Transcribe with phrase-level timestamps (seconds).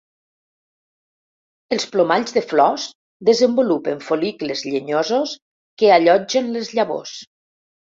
[1.77, 2.87] Els plomalls de flors
[3.31, 5.37] desenvolupen fol·licles llenyosos
[5.83, 7.17] que allotgen les llavors.